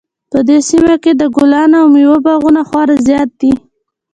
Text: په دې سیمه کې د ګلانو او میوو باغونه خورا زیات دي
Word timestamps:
په 0.31 0.39
دې 0.47 0.57
سیمه 0.69 0.95
کې 1.03 1.11
د 1.15 1.23
ګلانو 1.35 1.75
او 1.81 1.87
میوو 1.93 2.17
باغونه 2.25 2.61
خورا 2.69 2.95
زیات 3.07 3.29
دي 3.39 3.53